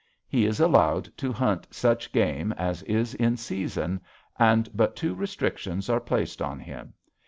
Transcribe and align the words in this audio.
He 0.27 0.47
is 0.47 0.59
allowed 0.59 1.15
to 1.17 1.31
hunt 1.31 1.67
such 1.69 2.11
game 2.11 2.53
as 2.53 2.81
is 2.81 3.13
in 3.13 3.37
season, 3.37 4.01
and 4.39 4.67
but 4.73 4.95
two 4.95 5.13
restrictions 5.13 5.91
are 5.91 5.99
placed 5.99 6.41
on 6.41 6.57
him. 6.59 6.95